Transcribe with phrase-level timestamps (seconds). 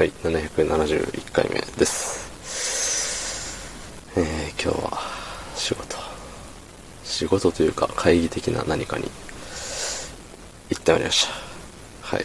[0.00, 2.30] はい、771回目です。
[4.16, 4.98] えー、今日は
[5.54, 5.98] 仕事。
[7.04, 9.10] 仕事というか会議的な何かに
[10.70, 11.34] 行ってまいりました。
[12.00, 12.24] はい。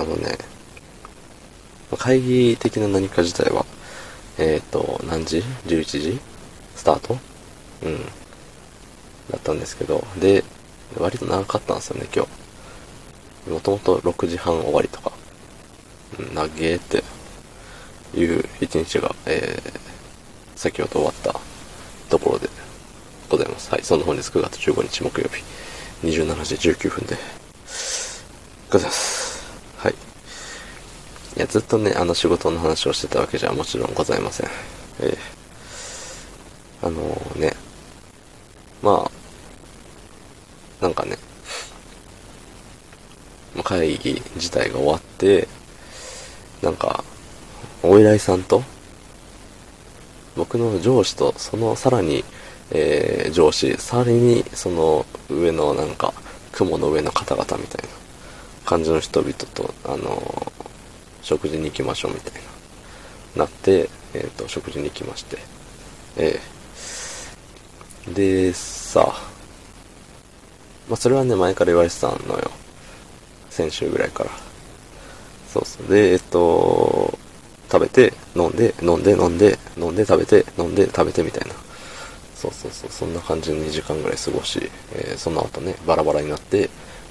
[0.00, 0.38] あのね、
[1.98, 3.66] 会議的な何か自体は、
[4.38, 6.18] えっ、ー、と、何時 ?11 時？
[6.74, 7.18] スタート？
[7.82, 7.98] うん。
[9.30, 10.42] だったんですけど、で、
[10.98, 12.48] 割と長かったんですよね、今日。
[13.50, 15.17] もともと6時半終わりとか、
[16.18, 17.02] うん、長えって
[18.14, 19.80] いう一日が、えー、
[20.56, 21.38] 先ほど終わった
[22.08, 22.48] ところで
[23.28, 23.70] ございます。
[23.70, 25.44] はい、その本日9月15日木曜日、
[26.06, 27.16] 27時19分で
[28.70, 29.44] ございます。
[29.76, 29.92] はい。
[29.92, 34.48] いや、ずっとね、あの仕事の話をしてたわけじゃもちろんございません。
[35.00, 37.54] えー、あのー、ね、
[38.82, 39.10] ま
[40.80, 41.16] あ、なんかね、
[43.64, 45.48] 会議自体が終わって、
[46.62, 47.04] なんか、
[47.82, 48.62] お依頼さんと、
[50.36, 52.24] 僕の上司と、そのさらに、
[52.70, 56.12] えー、上司、さらにその上のなんか、
[56.52, 57.88] 雲の上の方々みたいな
[58.64, 60.52] 感じの人々と、あのー、
[61.22, 62.42] 食事に行きましょうみたい
[63.36, 65.38] な、なって、えっ、ー、と、食事に行きまして、
[66.16, 69.14] えー、で、さ、
[70.88, 72.50] まあ、それはね、前から言われてたのよ。
[73.50, 74.47] 先週ぐらいから。
[75.52, 75.88] そうそう。
[75.88, 77.18] で、えっと、
[77.70, 81.54] 食べて、飲んで、飲んで、飲んで、飲んで、食べて、飲んで、食べてみたいな。
[82.34, 82.90] そうそうそう。
[82.90, 86.70] そんな感じの2時間ぐらい過ごし、えー、その後ね、バラバラになって、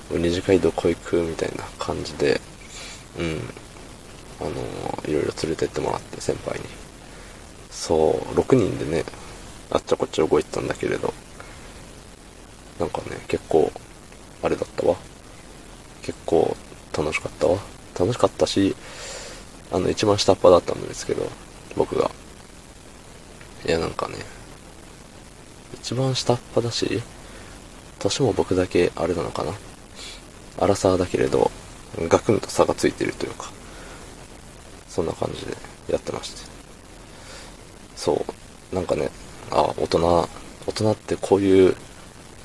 [0.09, 2.39] 二次会どこ行くみたいな感じで、
[3.19, 3.41] うん。
[4.39, 6.65] あのー、いろいろ連れてってもらって、先輩に。
[7.71, 9.03] そう、6人でね、
[9.69, 11.13] あっちゃこっちゃ動いてたんだけれど、
[12.79, 13.71] なんかね、結構、
[14.43, 14.95] あれだったわ。
[16.03, 16.55] 結構
[16.97, 17.59] 楽しかったわ。
[17.97, 18.75] 楽しかったし、
[19.71, 21.27] あの、一番下っ端だったんですけど、
[21.75, 22.11] 僕が。
[23.65, 24.15] いや、なんかね、
[25.73, 27.01] 一番下っ端だし、
[27.99, 29.53] 年も僕だけあれなのかな。
[30.59, 31.51] 荒さだけれど、
[32.07, 33.51] ガクンと差がついてるというか、
[34.87, 35.55] そんな感じで
[35.89, 36.41] やってまして。
[37.95, 38.25] そ
[38.71, 39.09] う、なんかね、
[39.51, 40.29] あ、大人、
[40.65, 41.75] 大人ってこういう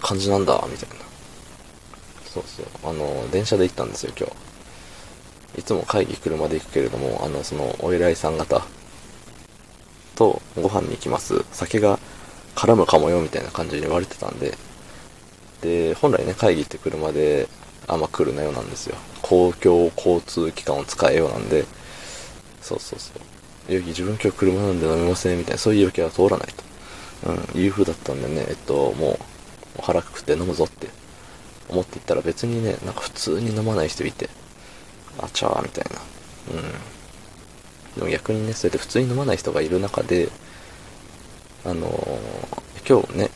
[0.00, 1.04] 感じなんだ、みたいな。
[2.32, 2.66] そうそう。
[2.90, 4.51] あの、電車で行ったんですよ、今日。
[5.58, 8.62] いつも会議車で行くけれども、あの、その、お偉いさん方
[10.14, 11.44] とご飯に行きます。
[11.52, 11.98] 酒が
[12.54, 14.56] 絡むかもよ、みたいな感じに言われてたんで。
[15.60, 17.48] で、本来ね、会議って車で、
[17.88, 18.96] あんま来るなよなんですよ。
[19.22, 21.64] 公共交通機関を使えようなんで、
[22.60, 23.12] そうそうそ
[23.68, 23.72] う。
[23.72, 26.72] いや、自分今日車なんで飲みません、みたいな、そういう余計は通らないと。
[27.24, 29.18] うん、いう風だったんでね、えっと、も
[29.78, 30.88] う、腹くくって飲むぞって
[31.68, 34.28] 思っていったら別にね、なんか普通に飲まない人いて、
[35.18, 36.00] あちゃーみたいな。
[36.54, 36.92] うん。
[37.96, 40.28] でも逆にね、そうやって普通に飲まない人がいる中で、
[41.64, 43.30] あのー、今日ね、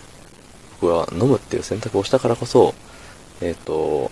[0.81, 2.75] 僕は飲むっていう選択をしたからこそ、
[3.41, 4.11] えっ、ー、と、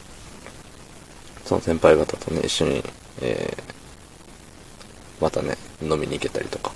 [1.45, 2.83] その先輩方とね、一緒に、
[3.21, 6.73] えー、またね、飲みに行けたりとか、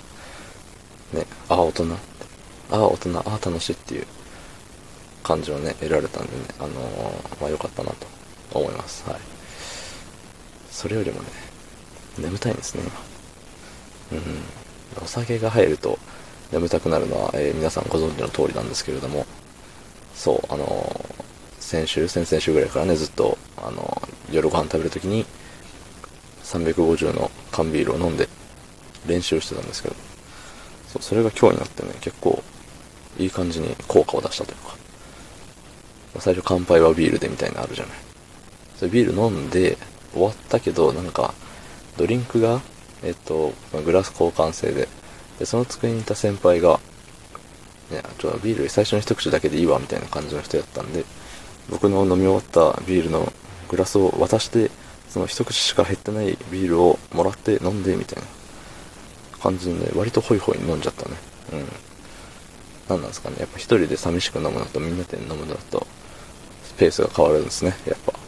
[1.13, 1.97] ね、ああ、大人、あ
[2.71, 4.07] あ、大人、ああ、楽しいっていう
[5.23, 8.07] 感じをね、得られたんでね、あのー、まあ良かったなと
[8.59, 9.07] 思います。
[9.09, 9.38] はい。
[10.71, 11.27] それよりもね、
[12.17, 12.83] 眠たいんですね、
[14.11, 14.17] 今。
[14.19, 15.03] うん。
[15.03, 15.99] お酒が入ると
[16.51, 19.25] 眠たくなるのは、えー、皆さんご存知の通りなんですけれども、
[20.15, 25.25] そう、あのー、先週、先々週ぐらいからね、ずっと、あのー、夜ご飯食べるときに、
[26.43, 28.27] 350の缶ビールを飲んで
[29.05, 29.95] 練習してたんですけど、
[30.87, 32.43] そう、それが今日になってね、結構、
[33.17, 34.75] いい感じに効果を出したというか、
[36.19, 37.97] 最初乾杯はビールでみたいなのあるじゃない。
[38.77, 39.77] それビール飲んで
[40.13, 41.33] 終わったけど、なんか、
[41.97, 42.61] ドリンクが、
[43.03, 43.53] えっと、
[43.85, 44.87] グラス交換制で、
[45.39, 46.79] で、その机にいた先輩が、
[47.91, 51.05] ね、ちょっとビール最初の一口だけでいいわ、みたいな感じの人やったんで、
[51.69, 53.31] 僕の飲み終わったビールの
[53.69, 54.71] グラスを渡して、
[55.09, 58.27] その一口しか減ってないビールをもらって飲んで、みたいな
[59.39, 61.15] 感じで、割とホイホイ飲んじゃったね。
[61.53, 61.65] うん。
[62.89, 63.37] 何なんですかね。
[63.39, 65.87] やっぱ一人で寂しく飲むのとみんなで飲むのと、
[66.77, 68.18] ペースが変わるんですね、やっぱ。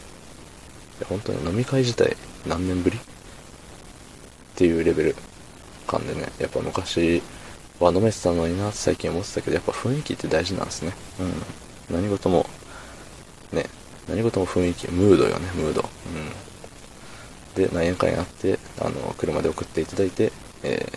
[1.06, 2.15] 本当に飲み会自体
[2.48, 3.01] 何年ぶりっ
[4.56, 5.15] ていうレベル
[5.88, 7.21] 感でね、やっぱ昔
[7.80, 10.94] は飲めてたのになって最近思ってたけど、やっぱ雰囲気って大事なんですね。
[11.89, 11.95] うん。
[11.95, 12.45] 何事も、
[13.51, 13.65] ね、
[14.07, 15.81] 何事も雰囲気、ムードよね、ムード。
[17.56, 17.63] うん。
[17.63, 20.31] で、何やかんやって、あの、車で送っていただいて、
[20.63, 20.88] え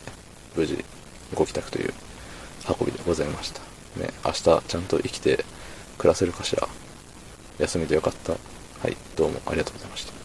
[0.55, 0.85] ー、無事、
[1.35, 1.93] ご帰宅という
[2.79, 3.61] 運びでございました。
[3.97, 5.45] ね、明日ちゃんと生きて
[5.99, 6.69] 暮らせるかしら。
[7.59, 8.35] 休みでよかった。
[8.85, 10.24] はい、どうもありがとうございました。